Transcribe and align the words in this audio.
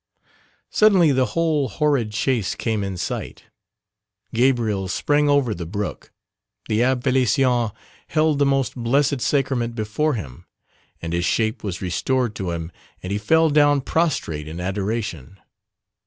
Suddenly 0.71 1.11
the 1.11 1.27
whole 1.37 1.69
horrid 1.69 2.11
chase 2.11 2.55
came 2.55 2.83
in 2.83 2.97
sight. 2.97 3.43
Gabriel 4.33 4.87
sprang 4.87 5.29
over 5.29 5.53
the 5.53 5.67
brook, 5.67 6.11
the 6.67 6.79
Abbé 6.79 7.01
Félicien 7.03 7.71
held 8.07 8.39
the 8.39 8.45
most 8.47 8.75
Blessed 8.75 9.21
Sacrament 9.21 9.75
before 9.75 10.15
him, 10.15 10.47
and 11.03 11.13
his 11.13 11.25
shape 11.25 11.63
was 11.63 11.83
restored 11.83 12.33
to 12.37 12.49
him 12.49 12.71
and 13.03 13.11
he 13.11 13.19
fell 13.19 13.51
down 13.51 13.79
prostrate 13.81 14.47
in 14.47 14.59
adoration. 14.59 15.37